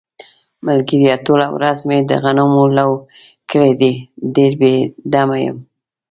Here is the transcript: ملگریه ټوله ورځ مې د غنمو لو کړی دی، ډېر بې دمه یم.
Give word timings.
ملگریه 0.65 1.15
ټوله 1.25 1.47
ورځ 1.55 1.79
مې 1.87 1.99
د 2.09 2.11
غنمو 2.23 2.63
لو 2.77 2.89
کړی 3.51 3.71
دی، 3.81 3.93
ډېر 4.35 4.51
بې 4.61 4.73
دمه 5.13 5.37
یم. 5.45 5.57